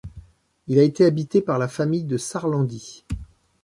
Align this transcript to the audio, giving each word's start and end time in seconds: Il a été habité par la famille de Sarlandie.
Il 0.65 0.79
a 0.79 0.81
été 0.81 1.05
habité 1.05 1.43
par 1.43 1.59
la 1.59 1.67
famille 1.67 2.05
de 2.05 2.17
Sarlandie. 2.17 3.05